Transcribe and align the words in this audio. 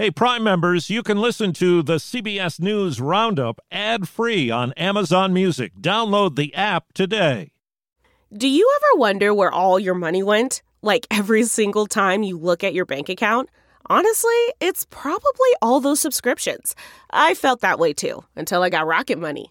Hey, 0.00 0.12
Prime 0.12 0.44
members, 0.44 0.90
you 0.90 1.02
can 1.02 1.20
listen 1.20 1.52
to 1.54 1.82
the 1.82 1.96
CBS 1.96 2.60
News 2.60 3.00
Roundup 3.00 3.60
ad 3.72 4.08
free 4.08 4.48
on 4.48 4.70
Amazon 4.74 5.32
Music. 5.32 5.74
Download 5.74 6.36
the 6.36 6.54
app 6.54 6.92
today. 6.92 7.50
Do 8.32 8.46
you 8.46 8.72
ever 8.76 9.00
wonder 9.00 9.34
where 9.34 9.50
all 9.50 9.80
your 9.80 9.96
money 9.96 10.22
went? 10.22 10.62
Like 10.82 11.08
every 11.10 11.42
single 11.42 11.88
time 11.88 12.22
you 12.22 12.38
look 12.38 12.62
at 12.62 12.74
your 12.74 12.84
bank 12.84 13.08
account? 13.08 13.50
Honestly, 13.86 14.38
it's 14.60 14.86
probably 14.88 15.50
all 15.60 15.80
those 15.80 15.98
subscriptions. 15.98 16.76
I 17.10 17.34
felt 17.34 17.60
that 17.62 17.80
way 17.80 17.92
too 17.92 18.22
until 18.36 18.62
I 18.62 18.70
got 18.70 18.86
Rocket 18.86 19.18
Money. 19.18 19.50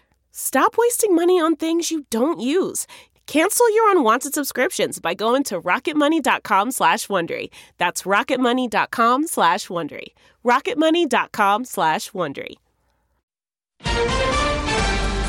Stop 0.31 0.75
wasting 0.77 1.15
money 1.15 1.39
on 1.39 1.55
things 1.55 1.91
you 1.91 2.05
don't 2.09 2.39
use. 2.39 2.87
Cancel 3.27 3.73
your 3.73 3.91
unwanted 3.91 4.33
subscriptions 4.33 4.99
by 4.99 5.13
going 5.13 5.43
to 5.43 5.61
rocketmoney.com 5.61 6.71
slash 6.71 7.07
Wondery. 7.07 7.49
That's 7.77 8.03
rocketmoney.com 8.03 9.27
slash 9.27 9.67
Wondery. 9.67 10.07
rocketmoney.com 10.43 11.65
slash 11.65 12.11
Wondery. 12.11 12.55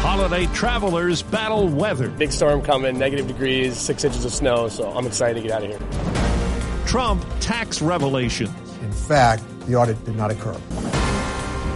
Holiday 0.03 0.47
travelers 0.47 1.23
battle 1.23 1.69
weather. 1.69 2.09
Big 2.09 2.33
storm 2.33 2.61
coming, 2.61 2.99
negative 2.99 3.29
degrees, 3.29 3.79
six 3.79 4.03
inches 4.05 4.25
of 4.25 4.33
snow, 4.33 4.69
so 4.69 4.91
I'm 4.91 5.07
excited 5.07 5.41
to 5.41 5.49
get 5.49 5.53
out 5.53 5.63
of 5.63 5.71
here. 5.71 6.87
Trump 6.87 7.25
tax 7.41 7.81
revelations. 7.81 8.51
In 8.83 8.93
fact, 8.93 9.45
the 9.67 9.77
audit 9.77 10.05
did 10.05 10.17
not 10.17 10.31
occur. 10.33 10.61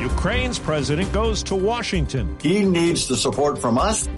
Ukraine's 0.06 0.60
president 0.60 1.12
goes 1.12 1.42
to 1.42 1.56
Washington. 1.56 2.36
He 2.40 2.64
needs 2.64 3.08
the 3.08 3.16
support 3.16 3.58
from 3.58 3.76
us. 3.76 4.08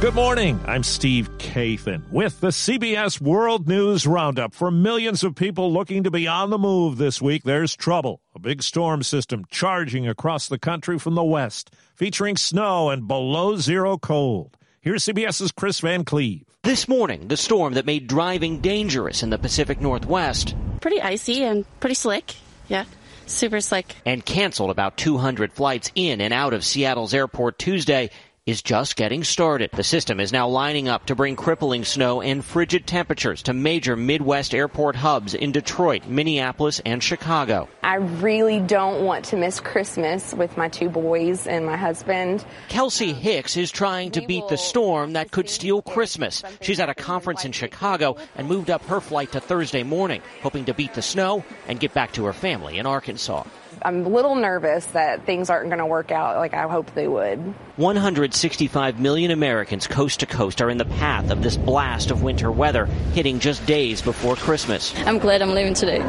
Good 0.00 0.14
morning. 0.14 0.58
I'm 0.66 0.82
Steve 0.82 1.28
Kathan 1.36 2.10
with 2.10 2.40
the 2.40 2.48
CBS 2.48 3.20
World 3.20 3.68
News 3.68 4.06
Roundup. 4.06 4.54
For 4.54 4.70
millions 4.70 5.22
of 5.22 5.34
people 5.34 5.70
looking 5.70 6.04
to 6.04 6.10
be 6.10 6.26
on 6.26 6.48
the 6.48 6.56
move 6.56 6.96
this 6.96 7.20
week, 7.20 7.42
there's 7.42 7.76
trouble. 7.76 8.22
A 8.34 8.38
big 8.38 8.62
storm 8.62 9.02
system 9.02 9.44
charging 9.50 10.08
across 10.08 10.48
the 10.48 10.58
country 10.58 10.98
from 10.98 11.14
the 11.14 11.22
west, 11.22 11.74
featuring 11.94 12.38
snow 12.38 12.88
and 12.88 13.06
below 13.06 13.56
zero 13.56 13.98
cold. 13.98 14.56
Here's 14.80 15.04
CBS's 15.04 15.52
Kris 15.52 15.78
Van 15.80 16.06
Cleave. 16.06 16.46
This 16.62 16.88
morning, 16.88 17.28
the 17.28 17.36
storm 17.36 17.74
that 17.74 17.84
made 17.84 18.06
driving 18.06 18.60
dangerous 18.62 19.22
in 19.22 19.28
the 19.28 19.36
Pacific 19.36 19.78
Northwest. 19.78 20.54
Pretty 20.80 21.02
icy 21.02 21.42
and 21.44 21.66
pretty 21.80 21.96
slick. 21.96 22.34
Yeah 22.68 22.86
super 23.26 23.60
slick. 23.60 23.94
And 24.04 24.24
canceled 24.24 24.70
about 24.70 24.96
200 24.96 25.52
flights 25.52 25.90
in 25.94 26.20
and 26.20 26.32
out 26.32 26.54
of 26.54 26.64
Seattle's 26.64 27.14
airport 27.14 27.58
Tuesday 27.58 28.10
is 28.46 28.62
just 28.62 28.94
getting 28.94 29.24
started. 29.24 29.70
The 29.72 29.82
system 29.82 30.20
is 30.20 30.32
now 30.32 30.46
lining 30.46 30.88
up 30.88 31.06
to 31.06 31.16
bring 31.16 31.34
crippling 31.34 31.84
snow 31.84 32.22
and 32.22 32.44
frigid 32.44 32.86
temperatures 32.86 33.42
to 33.42 33.52
major 33.52 33.96
Midwest 33.96 34.54
airport 34.54 34.94
hubs 34.94 35.34
in 35.34 35.50
Detroit, 35.50 36.06
Minneapolis, 36.06 36.80
and 36.86 37.02
Chicago. 37.02 37.68
I 37.82 37.96
really 37.96 38.60
don't 38.60 39.04
want 39.04 39.24
to 39.26 39.36
miss 39.36 39.58
Christmas 39.58 40.32
with 40.32 40.56
my 40.56 40.68
two 40.68 40.88
boys 40.88 41.48
and 41.48 41.66
my 41.66 41.76
husband. 41.76 42.44
Kelsey 42.68 43.10
um, 43.10 43.16
Hicks 43.16 43.56
is 43.56 43.72
trying 43.72 44.12
to 44.12 44.24
beat 44.24 44.46
the 44.48 44.56
storm 44.56 45.14
that 45.14 45.32
could 45.32 45.50
steal 45.50 45.82
Christmas. 45.82 46.44
She's 46.60 46.78
at 46.78 46.88
a 46.88 46.94
conference 46.94 47.44
in 47.44 47.50
Chicago 47.50 48.16
and 48.36 48.46
moved 48.46 48.70
up 48.70 48.84
her 48.84 49.00
flight 49.00 49.32
to 49.32 49.40
Thursday 49.40 49.82
morning, 49.82 50.22
hoping 50.42 50.66
to 50.66 50.74
beat 50.74 50.94
the 50.94 51.02
snow 51.02 51.44
and 51.66 51.80
get 51.80 51.92
back 51.92 52.12
to 52.12 52.24
her 52.26 52.32
family 52.32 52.78
in 52.78 52.86
Arkansas. 52.86 53.42
I'm 53.86 54.04
a 54.04 54.08
little 54.08 54.34
nervous 54.34 54.84
that 54.86 55.26
things 55.26 55.48
aren't 55.48 55.68
going 55.68 55.78
to 55.78 55.86
work 55.86 56.10
out 56.10 56.38
like 56.38 56.54
I 56.54 56.66
hope 56.66 56.92
they 56.94 57.06
would. 57.06 57.38
165 57.76 58.98
million 58.98 59.30
Americans 59.30 59.86
coast 59.86 60.18
to 60.20 60.26
coast 60.26 60.60
are 60.60 60.68
in 60.68 60.78
the 60.78 60.84
path 60.84 61.30
of 61.30 61.40
this 61.40 61.56
blast 61.56 62.10
of 62.10 62.20
winter 62.20 62.50
weather 62.50 62.86
hitting 63.14 63.38
just 63.38 63.64
days 63.64 64.02
before 64.02 64.34
Christmas. 64.34 64.92
I'm 65.06 65.18
glad 65.18 65.40
I'm 65.40 65.54
leaving 65.54 65.74
today. 65.74 66.02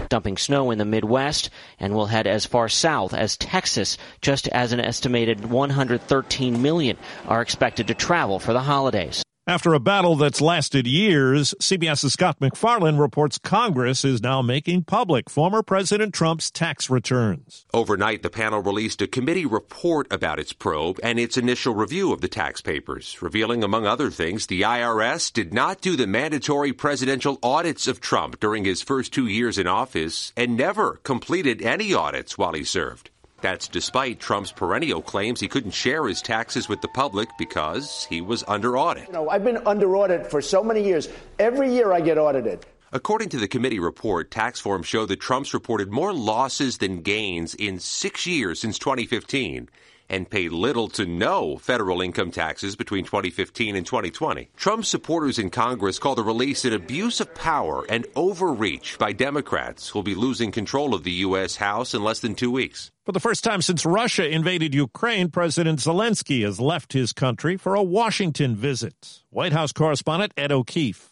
Dumping 0.08 0.36
snow 0.36 0.72
in 0.72 0.78
the 0.78 0.84
Midwest 0.84 1.50
and 1.78 1.94
will 1.94 2.06
head 2.06 2.26
as 2.26 2.44
far 2.44 2.68
south 2.68 3.14
as 3.14 3.36
Texas, 3.36 3.98
just 4.20 4.48
as 4.48 4.72
an 4.72 4.80
estimated 4.80 5.48
113 5.48 6.60
million 6.60 6.96
are 7.28 7.40
expected 7.40 7.86
to 7.86 7.94
travel 7.94 8.40
for 8.40 8.52
the 8.52 8.62
holidays. 8.62 9.21
After 9.44 9.74
a 9.74 9.80
battle 9.80 10.14
that's 10.14 10.40
lasted 10.40 10.86
years, 10.86 11.52
CBS's 11.60 12.12
Scott 12.12 12.36
MacFarlane 12.40 12.96
reports 12.96 13.38
Congress 13.38 14.04
is 14.04 14.22
now 14.22 14.40
making 14.40 14.84
public 14.84 15.28
former 15.28 15.64
President 15.64 16.14
Trump's 16.14 16.48
tax 16.48 16.88
returns. 16.88 17.66
Overnight, 17.74 18.22
the 18.22 18.30
panel 18.30 18.60
released 18.62 19.02
a 19.02 19.08
committee 19.08 19.44
report 19.44 20.06
about 20.12 20.38
its 20.38 20.52
probe 20.52 21.00
and 21.02 21.18
its 21.18 21.36
initial 21.36 21.74
review 21.74 22.12
of 22.12 22.20
the 22.20 22.28
tax 22.28 22.60
papers, 22.60 23.20
revealing, 23.20 23.64
among 23.64 23.84
other 23.84 24.10
things, 24.10 24.46
the 24.46 24.60
IRS 24.60 25.32
did 25.32 25.52
not 25.52 25.80
do 25.80 25.96
the 25.96 26.06
mandatory 26.06 26.72
presidential 26.72 27.40
audits 27.42 27.88
of 27.88 28.00
Trump 28.00 28.38
during 28.38 28.64
his 28.64 28.80
first 28.80 29.12
two 29.12 29.26
years 29.26 29.58
in 29.58 29.66
office 29.66 30.32
and 30.36 30.56
never 30.56 31.00
completed 31.02 31.60
any 31.62 31.92
audits 31.92 32.38
while 32.38 32.52
he 32.52 32.62
served. 32.62 33.10
That's 33.42 33.66
despite 33.66 34.20
Trump's 34.20 34.52
perennial 34.52 35.02
claims 35.02 35.40
he 35.40 35.48
couldn't 35.48 35.72
share 35.72 36.06
his 36.06 36.22
taxes 36.22 36.68
with 36.68 36.80
the 36.80 36.88
public 36.88 37.28
because 37.38 38.06
he 38.08 38.20
was 38.20 38.44
under 38.46 38.78
audit. 38.78 39.08
You 39.08 39.12
know, 39.12 39.28
I've 39.28 39.44
been 39.44 39.58
under 39.66 39.96
audit 39.96 40.30
for 40.30 40.40
so 40.40 40.62
many 40.62 40.84
years. 40.84 41.08
Every 41.40 41.72
year 41.72 41.92
I 41.92 42.00
get 42.00 42.18
audited. 42.18 42.64
According 42.92 43.30
to 43.30 43.38
the 43.38 43.48
committee 43.48 43.80
report, 43.80 44.30
tax 44.30 44.60
forms 44.60 44.86
show 44.86 45.06
that 45.06 45.18
Trump's 45.18 45.54
reported 45.54 45.90
more 45.90 46.12
losses 46.12 46.78
than 46.78 47.00
gains 47.00 47.54
in 47.54 47.80
six 47.80 48.26
years 48.26 48.60
since 48.60 48.78
2015 48.78 49.68
and 50.08 50.28
paid 50.28 50.52
little 50.52 50.88
to 50.88 51.06
no 51.06 51.56
federal 51.56 52.00
income 52.00 52.30
taxes 52.30 52.76
between 52.76 53.04
2015 53.04 53.76
and 53.76 53.86
2020. 53.86 54.48
Trump's 54.56 54.88
supporters 54.88 55.38
in 55.38 55.50
Congress 55.50 55.98
call 55.98 56.14
the 56.14 56.22
release 56.22 56.64
an 56.64 56.72
abuse 56.72 57.20
of 57.20 57.34
power 57.34 57.84
and 57.88 58.06
overreach 58.14 58.98
by 58.98 59.12
Democrats 59.12 59.88
who'll 59.88 60.02
be 60.02 60.14
losing 60.14 60.52
control 60.52 60.94
of 60.94 61.04
the 61.04 61.12
U.S. 61.26 61.56
House 61.56 61.94
in 61.94 62.02
less 62.02 62.20
than 62.20 62.34
two 62.34 62.50
weeks. 62.50 62.90
For 63.04 63.12
the 63.12 63.20
first 63.20 63.42
time 63.42 63.62
since 63.62 63.84
Russia 63.84 64.28
invaded 64.28 64.74
Ukraine, 64.74 65.28
President 65.28 65.80
Zelensky 65.80 66.44
has 66.44 66.60
left 66.60 66.92
his 66.92 67.12
country 67.12 67.56
for 67.56 67.74
a 67.74 67.82
Washington 67.82 68.54
visit. 68.54 69.22
White 69.30 69.52
House 69.52 69.72
correspondent 69.72 70.32
Ed 70.36 70.52
O'Keefe. 70.52 71.10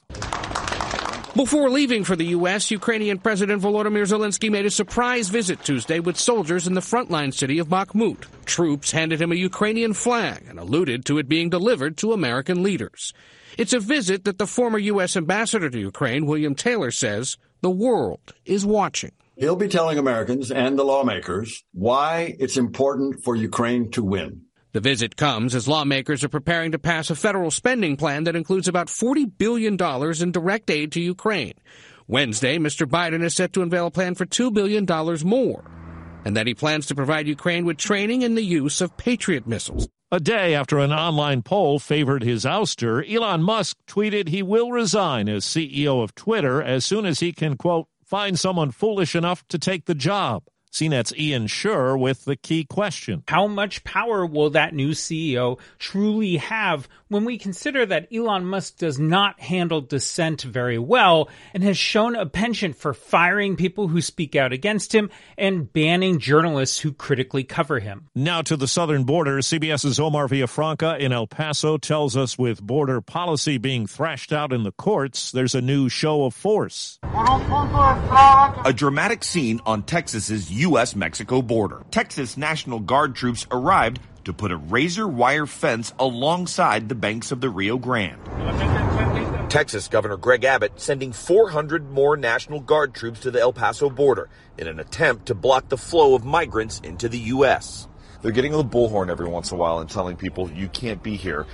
Before 1.36 1.70
leaving 1.70 2.02
for 2.02 2.16
the 2.16 2.32
U.S., 2.36 2.72
Ukrainian 2.72 3.18
President 3.18 3.62
Volodymyr 3.62 4.02
Zelensky 4.02 4.50
made 4.50 4.66
a 4.66 4.70
surprise 4.70 5.28
visit 5.28 5.62
Tuesday 5.62 6.00
with 6.00 6.18
soldiers 6.18 6.66
in 6.66 6.74
the 6.74 6.80
frontline 6.80 7.32
city 7.32 7.60
of 7.60 7.68
Bakhmut. 7.68 8.24
Troops 8.46 8.90
handed 8.90 9.22
him 9.22 9.30
a 9.30 9.36
Ukrainian 9.36 9.94
flag 9.94 10.44
and 10.48 10.58
alluded 10.58 11.04
to 11.04 11.18
it 11.18 11.28
being 11.28 11.48
delivered 11.48 11.96
to 11.98 12.12
American 12.12 12.64
leaders. 12.64 13.12
It's 13.56 13.72
a 13.72 13.78
visit 13.78 14.24
that 14.24 14.38
the 14.38 14.46
former 14.46 14.78
U.S. 14.78 15.16
ambassador 15.16 15.70
to 15.70 15.78
Ukraine, 15.78 16.26
William 16.26 16.56
Taylor, 16.56 16.90
says 16.90 17.36
the 17.60 17.70
world 17.70 18.34
is 18.44 18.66
watching. 18.66 19.12
He'll 19.36 19.54
be 19.54 19.68
telling 19.68 19.98
Americans 19.98 20.50
and 20.50 20.76
the 20.76 20.84
lawmakers 20.84 21.62
why 21.72 22.34
it's 22.40 22.56
important 22.56 23.22
for 23.22 23.36
Ukraine 23.36 23.92
to 23.92 24.02
win. 24.02 24.46
The 24.72 24.80
visit 24.80 25.16
comes 25.16 25.56
as 25.56 25.66
lawmakers 25.66 26.22
are 26.22 26.28
preparing 26.28 26.70
to 26.70 26.78
pass 26.78 27.10
a 27.10 27.16
federal 27.16 27.50
spending 27.50 27.96
plan 27.96 28.22
that 28.24 28.36
includes 28.36 28.68
about 28.68 28.86
$40 28.86 29.28
billion 29.36 29.76
in 30.22 30.30
direct 30.30 30.70
aid 30.70 30.92
to 30.92 31.00
Ukraine. 31.00 31.54
Wednesday, 32.06 32.56
Mr. 32.56 32.86
Biden 32.86 33.24
is 33.24 33.34
set 33.34 33.52
to 33.54 33.62
unveil 33.62 33.88
a 33.88 33.90
plan 33.90 34.14
for 34.14 34.26
$2 34.26 34.54
billion 34.54 34.86
more, 35.26 35.64
and 36.24 36.36
that 36.36 36.46
he 36.46 36.54
plans 36.54 36.86
to 36.86 36.94
provide 36.94 37.26
Ukraine 37.26 37.64
with 37.64 37.78
training 37.78 38.22
in 38.22 38.36
the 38.36 38.44
use 38.44 38.80
of 38.80 38.96
Patriot 38.96 39.44
missiles. 39.44 39.88
A 40.12 40.20
day 40.20 40.54
after 40.54 40.78
an 40.78 40.92
online 40.92 41.42
poll 41.42 41.80
favored 41.80 42.22
his 42.22 42.44
ouster, 42.44 43.02
Elon 43.12 43.42
Musk 43.42 43.76
tweeted 43.88 44.28
he 44.28 44.42
will 44.42 44.70
resign 44.70 45.28
as 45.28 45.44
CEO 45.44 46.00
of 46.00 46.14
Twitter 46.14 46.62
as 46.62 46.84
soon 46.84 47.06
as 47.06 47.18
he 47.18 47.32
can, 47.32 47.56
quote, 47.56 47.88
find 48.04 48.38
someone 48.38 48.70
foolish 48.70 49.16
enough 49.16 49.46
to 49.48 49.58
take 49.58 49.86
the 49.86 49.94
job. 49.96 50.44
CNET's 50.72 51.12
Ian 51.18 51.46
Sherr 51.46 51.98
with 51.98 52.24
the 52.24 52.36
key 52.36 52.64
question. 52.64 53.24
How 53.26 53.46
much 53.48 53.82
power 53.82 54.24
will 54.24 54.50
that 54.50 54.72
new 54.72 54.90
CEO 54.90 55.58
truly 55.78 56.36
have 56.36 56.88
when 57.08 57.24
we 57.24 57.38
consider 57.38 57.84
that 57.86 58.06
Elon 58.14 58.44
Musk 58.44 58.76
does 58.78 58.98
not 58.98 59.40
handle 59.40 59.80
dissent 59.80 60.42
very 60.42 60.78
well 60.78 61.28
and 61.52 61.64
has 61.64 61.76
shown 61.76 62.14
a 62.14 62.24
penchant 62.24 62.76
for 62.76 62.94
firing 62.94 63.56
people 63.56 63.88
who 63.88 64.00
speak 64.00 64.36
out 64.36 64.52
against 64.52 64.94
him 64.94 65.10
and 65.36 65.72
banning 65.72 66.20
journalists 66.20 66.78
who 66.78 66.92
critically 66.92 67.42
cover 67.42 67.80
him? 67.80 68.06
Now 68.14 68.42
to 68.42 68.56
the 68.56 68.68
southern 68.68 69.02
border, 69.02 69.38
CBS's 69.38 69.98
Omar 69.98 70.28
Villafranca 70.28 71.00
in 71.00 71.12
El 71.12 71.26
Paso 71.26 71.78
tells 71.78 72.16
us 72.16 72.38
with 72.38 72.62
border 72.62 73.00
policy 73.00 73.58
being 73.58 73.88
thrashed 73.88 74.32
out 74.32 74.52
in 74.52 74.62
the 74.62 74.72
courts, 74.72 75.32
there's 75.32 75.56
a 75.56 75.60
new 75.60 75.88
show 75.88 76.24
of 76.24 76.34
force. 76.34 77.00
A 77.02 78.72
dramatic 78.74 79.24
scene 79.24 79.60
on 79.66 79.82
Texas's 79.82 80.50
U.S. 80.60 80.94
Mexico 80.94 81.40
border. 81.40 81.82
Texas 81.90 82.36
National 82.36 82.80
Guard 82.80 83.14
troops 83.14 83.46
arrived 83.50 83.98
to 84.24 84.34
put 84.34 84.52
a 84.52 84.58
razor 84.58 85.08
wire 85.08 85.46
fence 85.46 85.94
alongside 85.98 86.86
the 86.86 86.94
banks 86.94 87.32
of 87.32 87.40
the 87.40 87.48
Rio 87.48 87.78
Grande. 87.78 88.20
Texas 89.50 89.88
Governor 89.88 90.18
Greg 90.18 90.44
Abbott 90.44 90.78
sending 90.78 91.12
400 91.14 91.90
more 91.90 92.14
National 92.14 92.60
Guard 92.60 92.92
troops 92.92 93.20
to 93.20 93.30
the 93.30 93.40
El 93.40 93.54
Paso 93.54 93.88
border 93.88 94.28
in 94.58 94.68
an 94.68 94.78
attempt 94.78 95.26
to 95.26 95.34
block 95.34 95.70
the 95.70 95.78
flow 95.78 96.14
of 96.14 96.26
migrants 96.26 96.78
into 96.80 97.08
the 97.08 97.18
U.S. 97.18 97.88
They're 98.20 98.30
getting 98.30 98.52
the 98.52 98.62
bullhorn 98.62 99.08
every 99.08 99.28
once 99.28 99.50
in 99.50 99.56
a 99.56 99.60
while 99.60 99.78
and 99.78 99.88
telling 99.88 100.16
people, 100.16 100.50
you 100.50 100.68
can't 100.68 101.02
be 101.02 101.16
here. 101.16 101.46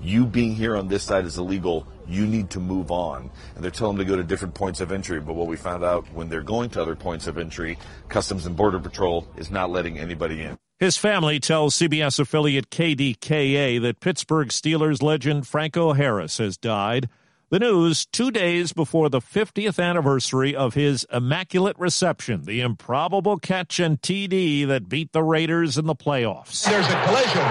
You 0.00 0.26
being 0.26 0.54
here 0.54 0.76
on 0.76 0.86
this 0.86 1.02
side 1.02 1.24
is 1.24 1.38
illegal. 1.38 1.88
You 2.06 2.26
need 2.26 2.50
to 2.50 2.60
move 2.60 2.90
on. 2.90 3.30
And 3.54 3.64
they're 3.64 3.70
telling 3.70 3.96
them 3.96 4.06
to 4.06 4.10
go 4.10 4.16
to 4.16 4.24
different 4.24 4.54
points 4.54 4.80
of 4.80 4.92
entry. 4.92 5.20
But 5.20 5.34
what 5.34 5.46
we 5.46 5.56
found 5.56 5.84
out 5.84 6.06
when 6.12 6.28
they're 6.28 6.42
going 6.42 6.70
to 6.70 6.82
other 6.82 6.96
points 6.96 7.26
of 7.26 7.38
entry, 7.38 7.78
Customs 8.08 8.46
and 8.46 8.56
Border 8.56 8.78
Patrol 8.78 9.26
is 9.36 9.50
not 9.50 9.70
letting 9.70 9.98
anybody 9.98 10.42
in. 10.42 10.58
His 10.78 10.96
family 10.96 11.38
tells 11.38 11.76
CBS 11.76 12.18
affiliate 12.18 12.68
KDKA 12.70 13.80
that 13.82 14.00
Pittsburgh 14.00 14.48
Steelers 14.48 15.02
legend 15.02 15.46
Franco 15.46 15.92
Harris 15.92 16.38
has 16.38 16.56
died. 16.56 17.08
The 17.50 17.60
news 17.60 18.06
two 18.06 18.32
days 18.32 18.72
before 18.72 19.08
the 19.08 19.20
50th 19.20 19.82
anniversary 19.82 20.56
of 20.56 20.74
his 20.74 21.06
immaculate 21.12 21.78
reception, 21.78 22.42
the 22.42 22.60
improbable 22.60 23.38
catch 23.38 23.78
and 23.78 24.00
TD 24.02 24.66
that 24.66 24.88
beat 24.88 25.12
the 25.12 25.22
Raiders 25.22 25.78
in 25.78 25.86
the 25.86 25.94
playoffs. 25.94 26.64
There's 26.64 26.86
a 26.86 27.04
collision. 27.04 27.44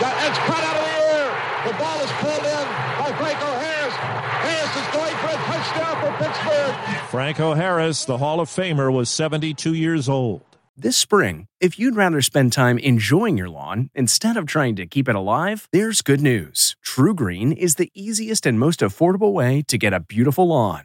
Got, 0.00 0.28
it's 0.28 0.38
cut 0.38 0.64
out 0.64 0.76
of 0.76 0.82
the 0.82 0.98
air. 1.14 1.70
The 1.70 1.78
ball 1.78 2.00
is 2.00 2.10
pulled 2.12 2.44
in 2.44 2.66
by 2.98 3.14
Franco 3.16 3.46
Harris. 3.46 3.67
Harris 4.48 4.76
is 4.76 4.94
going 4.94 5.16
for 5.16 5.26
a 5.26 5.38
touchdown 5.46 5.94
for 6.00 6.24
Pittsburgh. 6.24 7.08
Franco 7.10 7.54
Harris, 7.54 8.04
the 8.04 8.18
Hall 8.18 8.40
of 8.40 8.48
Famer, 8.48 8.92
was 8.92 9.08
72 9.10 9.74
years 9.74 10.08
old. 10.08 10.42
This 10.76 10.96
spring, 10.96 11.48
if 11.60 11.78
you'd 11.78 11.96
rather 11.96 12.22
spend 12.22 12.52
time 12.52 12.78
enjoying 12.78 13.36
your 13.36 13.48
lawn 13.48 13.90
instead 13.94 14.36
of 14.36 14.46
trying 14.46 14.76
to 14.76 14.86
keep 14.86 15.08
it 15.08 15.16
alive, 15.16 15.68
there's 15.72 16.02
good 16.02 16.20
news. 16.20 16.76
True 16.82 17.14
Green 17.14 17.50
is 17.50 17.74
the 17.74 17.90
easiest 17.94 18.46
and 18.46 18.60
most 18.60 18.80
affordable 18.80 19.32
way 19.32 19.62
to 19.66 19.76
get 19.76 19.92
a 19.92 20.00
beautiful 20.00 20.48
lawn. 20.48 20.84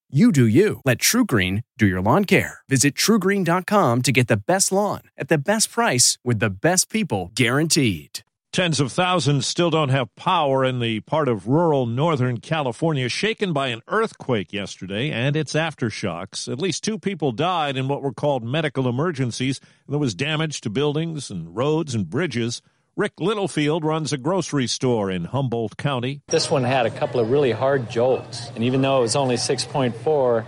You 0.13 0.33
do 0.33 0.45
you. 0.45 0.81
Let 0.83 0.97
TrueGreen 0.97 1.61
do 1.77 1.87
your 1.87 2.01
lawn 2.01 2.25
care. 2.25 2.59
Visit 2.67 2.95
truegreen.com 2.95 4.01
to 4.01 4.11
get 4.11 4.27
the 4.27 4.35
best 4.35 4.71
lawn 4.73 5.03
at 5.15 5.29
the 5.29 5.37
best 5.37 5.71
price 5.71 6.17
with 6.21 6.39
the 6.39 6.49
best 6.49 6.89
people 6.89 7.31
guaranteed. 7.33 8.23
Tens 8.51 8.81
of 8.81 8.91
thousands 8.91 9.47
still 9.47 9.69
don't 9.69 9.87
have 9.87 10.13
power 10.17 10.65
in 10.65 10.81
the 10.81 10.99
part 11.01 11.29
of 11.29 11.47
rural 11.47 11.85
Northern 11.85 12.41
California 12.41 13.07
shaken 13.07 13.53
by 13.53 13.67
an 13.67 13.81
earthquake 13.87 14.51
yesterday 14.51 15.09
and 15.11 15.37
its 15.37 15.53
aftershocks. 15.53 16.51
At 16.51 16.59
least 16.59 16.83
two 16.83 16.99
people 16.99 17.31
died 17.31 17.77
in 17.77 17.87
what 17.87 18.01
were 18.01 18.11
called 18.11 18.43
medical 18.43 18.89
emergencies. 18.89 19.61
There 19.87 19.97
was 19.97 20.13
damage 20.13 20.59
to 20.61 20.69
buildings 20.69 21.31
and 21.31 21.55
roads 21.55 21.95
and 21.95 22.09
bridges. 22.09 22.61
Rick 23.01 23.19
Littlefield 23.19 23.83
runs 23.83 24.13
a 24.13 24.17
grocery 24.19 24.67
store 24.67 25.09
in 25.09 25.25
Humboldt 25.25 25.75
County. 25.75 26.21
This 26.27 26.51
one 26.51 26.63
had 26.63 26.85
a 26.85 26.91
couple 26.91 27.19
of 27.19 27.31
really 27.31 27.51
hard 27.51 27.89
jolts, 27.89 28.51
and 28.53 28.63
even 28.63 28.83
though 28.83 28.99
it 28.99 29.01
was 29.01 29.15
only 29.15 29.37
6.4, 29.37 30.45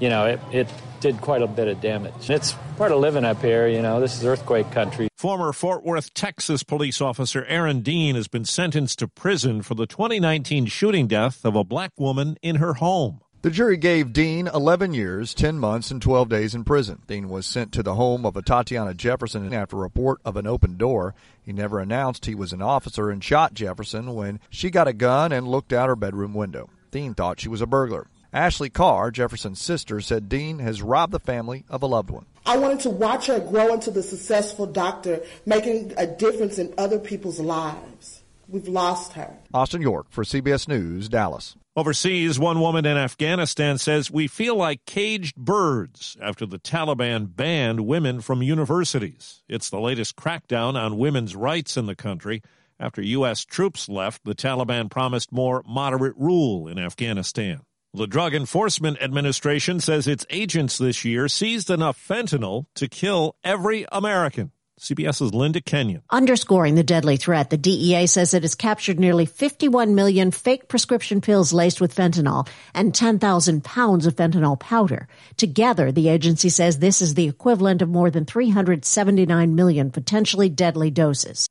you 0.00 0.10
know, 0.10 0.26
it, 0.26 0.40
it 0.52 0.68
did 1.00 1.18
quite 1.22 1.40
a 1.40 1.46
bit 1.46 1.66
of 1.66 1.80
damage. 1.80 2.28
It's 2.28 2.54
part 2.76 2.92
of 2.92 3.00
living 3.00 3.24
up 3.24 3.40
here, 3.40 3.66
you 3.68 3.80
know, 3.80 4.00
this 4.00 4.18
is 4.18 4.24
earthquake 4.26 4.70
country. 4.70 5.08
Former 5.16 5.54
Fort 5.54 5.82
Worth, 5.82 6.12
Texas 6.12 6.62
police 6.62 7.00
officer 7.00 7.46
Aaron 7.46 7.80
Dean 7.80 8.16
has 8.16 8.28
been 8.28 8.44
sentenced 8.44 8.98
to 8.98 9.08
prison 9.08 9.62
for 9.62 9.74
the 9.74 9.86
2019 9.86 10.66
shooting 10.66 11.06
death 11.06 11.42
of 11.42 11.56
a 11.56 11.64
black 11.64 11.92
woman 11.96 12.36
in 12.42 12.56
her 12.56 12.74
home. 12.74 13.22
The 13.44 13.50
jury 13.50 13.76
gave 13.76 14.14
Dean 14.14 14.46
11 14.46 14.94
years, 14.94 15.34
10 15.34 15.58
months, 15.58 15.90
and 15.90 16.00
12 16.00 16.30
days 16.30 16.54
in 16.54 16.64
prison. 16.64 17.02
Dean 17.06 17.28
was 17.28 17.44
sent 17.44 17.72
to 17.72 17.82
the 17.82 17.94
home 17.94 18.24
of 18.24 18.36
Atatiana 18.36 18.96
Jefferson 18.96 19.52
after 19.52 19.76
a 19.76 19.80
report 19.80 20.18
of 20.24 20.38
an 20.38 20.46
open 20.46 20.78
door. 20.78 21.14
He 21.44 21.52
never 21.52 21.78
announced 21.78 22.24
he 22.24 22.34
was 22.34 22.54
an 22.54 22.62
officer 22.62 23.10
and 23.10 23.22
shot 23.22 23.52
Jefferson 23.52 24.14
when 24.14 24.40
she 24.48 24.70
got 24.70 24.88
a 24.88 24.94
gun 24.94 25.30
and 25.30 25.46
looked 25.46 25.74
out 25.74 25.90
her 25.90 25.94
bedroom 25.94 26.32
window. 26.32 26.70
Dean 26.90 27.12
thought 27.12 27.38
she 27.38 27.50
was 27.50 27.60
a 27.60 27.66
burglar. 27.66 28.06
Ashley 28.32 28.70
Carr, 28.70 29.10
Jefferson's 29.10 29.60
sister, 29.60 30.00
said 30.00 30.30
Dean 30.30 30.58
has 30.60 30.80
robbed 30.80 31.12
the 31.12 31.20
family 31.20 31.66
of 31.68 31.82
a 31.82 31.86
loved 31.86 32.08
one. 32.08 32.24
I 32.46 32.56
wanted 32.56 32.80
to 32.80 32.90
watch 32.90 33.26
her 33.26 33.40
grow 33.40 33.74
into 33.74 33.90
the 33.90 34.02
successful 34.02 34.64
doctor, 34.64 35.20
making 35.44 35.92
a 35.98 36.06
difference 36.06 36.58
in 36.58 36.72
other 36.78 36.98
people's 36.98 37.40
lives. 37.40 38.22
We've 38.48 38.68
lost 38.68 39.12
her. 39.12 39.36
Austin 39.52 39.82
York 39.82 40.06
for 40.08 40.24
CBS 40.24 40.66
News, 40.66 41.10
Dallas. 41.10 41.56
Overseas, 41.76 42.38
one 42.38 42.60
woman 42.60 42.86
in 42.86 42.96
Afghanistan 42.96 43.78
says 43.78 44.08
we 44.08 44.28
feel 44.28 44.54
like 44.54 44.84
caged 44.86 45.34
birds 45.34 46.16
after 46.22 46.46
the 46.46 46.60
Taliban 46.60 47.34
banned 47.34 47.80
women 47.80 48.20
from 48.20 48.44
universities. 48.44 49.42
It's 49.48 49.70
the 49.70 49.80
latest 49.80 50.14
crackdown 50.14 50.76
on 50.76 50.98
women's 50.98 51.34
rights 51.34 51.76
in 51.76 51.86
the 51.86 51.96
country. 51.96 52.42
After 52.78 53.02
U.S. 53.02 53.44
troops 53.44 53.88
left, 53.88 54.22
the 54.24 54.36
Taliban 54.36 54.88
promised 54.88 55.32
more 55.32 55.64
moderate 55.66 56.14
rule 56.16 56.68
in 56.68 56.78
Afghanistan. 56.78 57.62
The 57.92 58.06
Drug 58.06 58.36
Enforcement 58.36 59.02
Administration 59.02 59.80
says 59.80 60.06
its 60.06 60.24
agents 60.30 60.78
this 60.78 61.04
year 61.04 61.26
seized 61.26 61.70
enough 61.70 61.98
fentanyl 61.98 62.66
to 62.76 62.86
kill 62.86 63.34
every 63.42 63.84
American. 63.90 64.52
CBS's 64.84 65.32
Linda 65.32 65.62
Kenyon. 65.62 66.02
Underscoring 66.10 66.74
the 66.74 66.82
deadly 66.82 67.16
threat, 67.16 67.48
the 67.48 67.56
DEA 67.56 68.06
says 68.06 68.34
it 68.34 68.42
has 68.42 68.54
captured 68.54 69.00
nearly 69.00 69.24
51 69.24 69.94
million 69.94 70.30
fake 70.30 70.68
prescription 70.68 71.22
pills 71.22 71.54
laced 71.54 71.80
with 71.80 71.94
fentanyl 71.94 72.46
and 72.74 72.94
10,000 72.94 73.64
pounds 73.64 74.04
of 74.04 74.14
fentanyl 74.14 74.60
powder. 74.60 75.08
Together, 75.38 75.90
the 75.90 76.10
agency 76.10 76.50
says 76.50 76.78
this 76.78 77.00
is 77.00 77.14
the 77.14 77.26
equivalent 77.26 77.80
of 77.80 77.88
more 77.88 78.10
than 78.10 78.26
379 78.26 79.54
million 79.54 79.90
potentially 79.90 80.50
deadly 80.50 80.90
doses. 80.90 81.48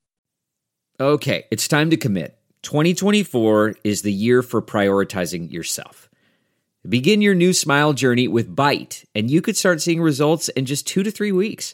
Okay, 0.99 1.45
it's 1.49 1.67
time 1.67 1.89
to 1.89 1.97
commit. 1.97 2.37
2024 2.61 3.77
is 3.83 4.03
the 4.03 4.13
year 4.13 4.43
for 4.43 4.61
prioritizing 4.61 5.51
yourself. 5.51 6.07
Begin 6.87 7.23
your 7.23 7.33
new 7.33 7.51
smile 7.51 7.93
journey 7.93 8.27
with 8.27 8.55
Byte, 8.55 9.05
and 9.15 9.31
you 9.31 9.41
could 9.41 9.57
start 9.57 9.81
seeing 9.81 10.01
results 10.01 10.49
in 10.49 10.65
just 10.65 10.85
two 10.85 11.01
to 11.01 11.09
three 11.09 11.31
weeks. 11.31 11.73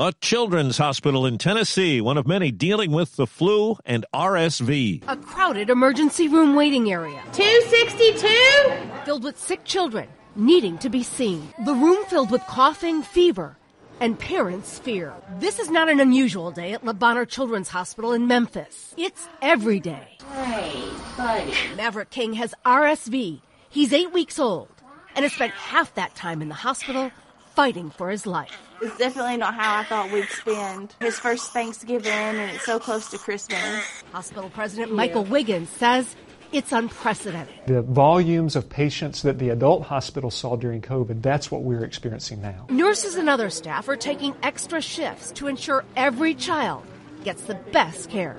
A 0.00 0.14
children's 0.22 0.78
hospital 0.78 1.26
in 1.26 1.36
Tennessee, 1.36 2.00
one 2.00 2.16
of 2.16 2.26
many 2.26 2.50
dealing 2.50 2.90
with 2.90 3.16
the 3.16 3.26
flu 3.26 3.76
and 3.84 4.06
RSV. 4.14 5.04
A 5.06 5.16
crowded 5.18 5.68
emergency 5.68 6.26
room 6.26 6.54
waiting 6.54 6.90
area. 6.90 7.22
262? 7.34 9.04
Filled 9.04 9.24
with 9.24 9.38
sick 9.38 9.62
children 9.66 10.08
needing 10.34 10.78
to 10.78 10.88
be 10.88 11.02
seen. 11.02 11.52
The 11.66 11.74
room 11.74 12.02
filled 12.06 12.30
with 12.30 12.40
coughing, 12.46 13.02
fever, 13.02 13.58
and 14.00 14.18
parents' 14.18 14.78
fear. 14.78 15.12
This 15.38 15.58
is 15.58 15.68
not 15.68 15.90
an 15.90 16.00
unusual 16.00 16.50
day 16.50 16.72
at 16.72 16.82
Le 16.82 16.94
Bonheur 16.94 17.26
Children's 17.26 17.68
Hospital 17.68 18.14
in 18.14 18.26
Memphis. 18.26 18.94
It's 18.96 19.28
every 19.42 19.80
day. 19.80 20.16
Hey, 20.32 20.82
buddy. 21.18 21.52
Maverick 21.76 22.08
King 22.08 22.32
has 22.32 22.54
RSV. 22.64 23.42
He's 23.68 23.92
eight 23.92 24.14
weeks 24.14 24.38
old 24.38 24.70
and 25.14 25.24
has 25.26 25.34
spent 25.34 25.52
half 25.52 25.92
that 25.96 26.14
time 26.14 26.40
in 26.40 26.48
the 26.48 26.54
hospital 26.54 27.12
fighting 27.54 27.90
for 27.90 28.10
his 28.10 28.26
life. 28.26 28.56
It's 28.80 28.96
definitely 28.96 29.36
not 29.36 29.54
how 29.54 29.78
I 29.78 29.84
thought 29.84 30.10
we'd 30.10 30.28
spend 30.28 30.94
his 31.00 31.18
first 31.18 31.52
Thanksgiving, 31.52 32.12
and 32.12 32.38
it's 32.38 32.64
so 32.64 32.78
close 32.78 33.10
to 33.10 33.18
Christmas. 33.18 33.84
Hospital 34.12 34.50
President 34.50 34.92
Michael 34.92 35.24
Wiggins 35.24 35.68
says 35.68 36.16
it's 36.52 36.72
unprecedented. 36.72 37.54
The 37.66 37.82
volumes 37.82 38.56
of 38.56 38.68
patients 38.68 39.22
that 39.22 39.38
the 39.38 39.50
adult 39.50 39.84
hospital 39.84 40.30
saw 40.30 40.56
during 40.56 40.82
COVID, 40.82 41.22
that's 41.22 41.50
what 41.50 41.62
we're 41.62 41.84
experiencing 41.84 42.42
now. 42.42 42.66
Nurses 42.70 43.14
and 43.16 43.28
other 43.28 43.50
staff 43.50 43.88
are 43.88 43.96
taking 43.96 44.34
extra 44.42 44.80
shifts 44.80 45.30
to 45.32 45.46
ensure 45.46 45.84
every 45.96 46.34
child 46.34 46.84
gets 47.22 47.42
the 47.42 47.54
best 47.54 48.10
care. 48.10 48.36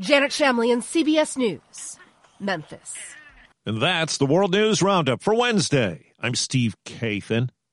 Janet 0.00 0.30
Shamlian 0.30 0.82
CBS 0.82 1.36
News, 1.36 1.98
Memphis. 2.40 2.94
And 3.66 3.80
that's 3.80 4.18
the 4.18 4.26
World 4.26 4.52
News 4.52 4.82
Roundup 4.82 5.22
for 5.22 5.34
Wednesday. 5.34 6.12
I'm 6.20 6.34
Steve 6.34 6.74
Kathan, 6.84 7.50